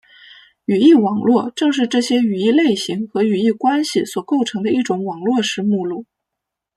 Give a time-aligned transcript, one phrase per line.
[0.65, 6.07] 语义网络正是这些语义类型和语义关系所构成的一种网络式目录。